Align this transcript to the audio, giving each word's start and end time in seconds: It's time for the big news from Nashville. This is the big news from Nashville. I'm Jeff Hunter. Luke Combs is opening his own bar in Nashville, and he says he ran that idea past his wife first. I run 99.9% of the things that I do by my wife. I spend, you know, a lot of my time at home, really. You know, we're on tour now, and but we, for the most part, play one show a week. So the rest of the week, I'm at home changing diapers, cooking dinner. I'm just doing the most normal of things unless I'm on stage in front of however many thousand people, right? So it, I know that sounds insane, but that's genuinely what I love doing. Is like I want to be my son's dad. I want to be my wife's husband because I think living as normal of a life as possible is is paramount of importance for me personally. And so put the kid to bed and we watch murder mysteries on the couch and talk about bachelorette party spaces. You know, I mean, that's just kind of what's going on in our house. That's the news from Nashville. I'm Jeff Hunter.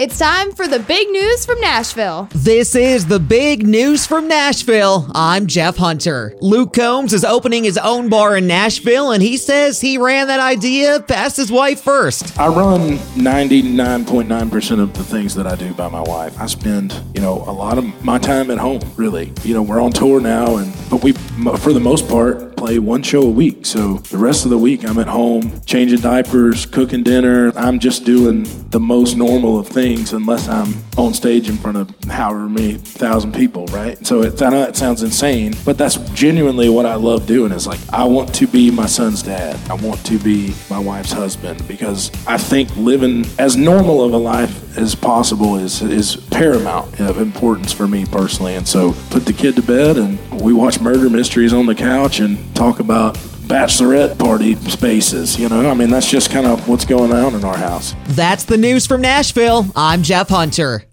It's 0.00 0.18
time 0.18 0.52
for 0.52 0.66
the 0.66 0.78
big 0.78 1.10
news 1.10 1.44
from 1.44 1.60
Nashville. 1.60 2.26
This 2.34 2.74
is 2.74 3.04
the 3.04 3.20
big 3.20 3.66
news 3.66 4.06
from 4.06 4.28
Nashville. 4.28 5.10
I'm 5.14 5.46
Jeff 5.46 5.76
Hunter. 5.76 6.34
Luke 6.40 6.72
Combs 6.72 7.12
is 7.12 7.22
opening 7.22 7.64
his 7.64 7.76
own 7.76 8.08
bar 8.08 8.38
in 8.38 8.46
Nashville, 8.46 9.10
and 9.10 9.22
he 9.22 9.36
says 9.36 9.78
he 9.78 9.98
ran 9.98 10.28
that 10.28 10.40
idea 10.40 11.00
past 11.00 11.36
his 11.36 11.52
wife 11.52 11.82
first. 11.82 12.40
I 12.40 12.48
run 12.48 12.96
99.9% 13.18 14.80
of 14.80 14.94
the 14.94 15.04
things 15.04 15.34
that 15.34 15.46
I 15.46 15.54
do 15.54 15.74
by 15.74 15.88
my 15.88 16.00
wife. 16.00 16.40
I 16.40 16.46
spend, 16.46 16.98
you 17.12 17.20
know, 17.20 17.44
a 17.46 17.52
lot 17.52 17.76
of 17.76 18.02
my 18.02 18.16
time 18.16 18.50
at 18.50 18.56
home, 18.56 18.80
really. 18.96 19.34
You 19.42 19.52
know, 19.52 19.60
we're 19.60 19.82
on 19.82 19.92
tour 19.92 20.18
now, 20.18 20.56
and 20.56 20.74
but 20.88 21.02
we, 21.02 21.12
for 21.12 21.74
the 21.74 21.78
most 21.78 22.08
part, 22.08 22.49
play 22.70 22.78
one 22.78 23.02
show 23.02 23.22
a 23.22 23.28
week. 23.28 23.66
So 23.66 23.94
the 23.94 24.18
rest 24.18 24.44
of 24.44 24.50
the 24.50 24.58
week, 24.58 24.88
I'm 24.88 24.98
at 24.98 25.08
home 25.08 25.60
changing 25.66 25.98
diapers, 25.98 26.66
cooking 26.66 27.02
dinner. 27.02 27.52
I'm 27.56 27.80
just 27.80 28.04
doing 28.04 28.46
the 28.70 28.78
most 28.78 29.16
normal 29.16 29.58
of 29.58 29.66
things 29.66 30.12
unless 30.12 30.48
I'm 30.48 30.74
on 30.96 31.12
stage 31.12 31.48
in 31.48 31.56
front 31.56 31.78
of 31.78 31.90
however 32.04 32.48
many 32.48 32.74
thousand 32.74 33.34
people, 33.34 33.66
right? 33.66 34.06
So 34.06 34.22
it, 34.22 34.40
I 34.40 34.50
know 34.50 34.60
that 34.60 34.76
sounds 34.76 35.02
insane, 35.02 35.54
but 35.64 35.78
that's 35.78 35.96
genuinely 36.12 36.68
what 36.68 36.86
I 36.86 36.94
love 36.94 37.26
doing. 37.26 37.50
Is 37.50 37.66
like 37.66 37.80
I 37.92 38.04
want 38.04 38.32
to 38.36 38.46
be 38.46 38.70
my 38.70 38.86
son's 38.86 39.22
dad. 39.22 39.58
I 39.68 39.74
want 39.74 40.04
to 40.06 40.18
be 40.18 40.54
my 40.68 40.78
wife's 40.78 41.12
husband 41.12 41.66
because 41.66 42.12
I 42.28 42.38
think 42.38 42.76
living 42.76 43.26
as 43.40 43.56
normal 43.56 44.04
of 44.04 44.12
a 44.12 44.18
life 44.18 44.78
as 44.78 44.94
possible 44.94 45.56
is 45.56 45.82
is 45.82 46.16
paramount 46.16 47.00
of 47.00 47.18
importance 47.18 47.72
for 47.72 47.88
me 47.88 48.06
personally. 48.06 48.54
And 48.54 48.68
so 48.68 48.92
put 49.10 49.26
the 49.26 49.32
kid 49.32 49.56
to 49.56 49.62
bed 49.62 49.96
and 49.96 50.18
we 50.40 50.52
watch 50.52 50.80
murder 50.80 51.10
mysteries 51.10 51.52
on 51.52 51.66
the 51.66 51.74
couch 51.74 52.20
and 52.20 52.38
talk 52.60 52.78
about 52.78 53.14
bachelorette 53.48 54.18
party 54.18 54.54
spaces. 54.54 55.40
You 55.40 55.48
know, 55.48 55.70
I 55.70 55.72
mean, 55.72 55.88
that's 55.88 56.10
just 56.10 56.30
kind 56.30 56.46
of 56.46 56.68
what's 56.68 56.84
going 56.84 57.10
on 57.10 57.34
in 57.34 57.42
our 57.42 57.56
house. 57.56 57.94
That's 58.08 58.44
the 58.44 58.58
news 58.58 58.86
from 58.86 59.00
Nashville. 59.00 59.64
I'm 59.74 60.02
Jeff 60.02 60.28
Hunter. 60.28 60.84